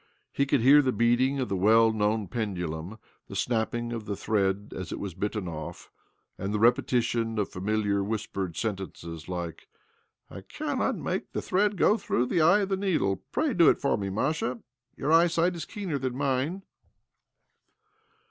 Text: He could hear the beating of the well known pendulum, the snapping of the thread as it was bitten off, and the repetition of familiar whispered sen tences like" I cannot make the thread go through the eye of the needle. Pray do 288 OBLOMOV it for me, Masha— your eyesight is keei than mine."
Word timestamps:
He 0.33 0.47
could 0.47 0.61
hear 0.61 0.81
the 0.81 0.91
beating 0.91 1.39
of 1.39 1.47
the 1.47 1.55
well 1.55 1.91
known 1.91 2.27
pendulum, 2.27 2.97
the 3.27 3.35
snapping 3.35 3.93
of 3.93 4.05
the 4.05 4.15
thread 4.15 4.73
as 4.75 4.91
it 4.91 4.99
was 4.99 5.13
bitten 5.13 5.47
off, 5.47 5.91
and 6.39 6.51
the 6.51 6.57
repetition 6.59 7.37
of 7.37 7.49
familiar 7.51 8.03
whispered 8.03 8.57
sen 8.57 8.77
tences 8.77 9.27
like" 9.29 9.67
I 10.31 10.41
cannot 10.41 10.95
make 10.97 11.33
the 11.33 11.39
thread 11.43 11.77
go 11.77 11.97
through 11.99 12.25
the 12.25 12.41
eye 12.41 12.61
of 12.61 12.69
the 12.69 12.77
needle. 12.77 13.17
Pray 13.31 13.49
do 13.53 13.71
288 13.71 13.77
OBLOMOV 13.77 13.77
it 13.77 13.81
for 13.81 13.95
me, 13.97 14.09
Masha— 14.09 14.59
your 14.97 15.11
eyesight 15.11 15.55
is 15.55 15.65
keei 15.67 16.01
than 16.01 16.17
mine." 16.17 16.63